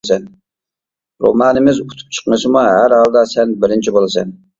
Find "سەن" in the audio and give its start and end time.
3.35-3.53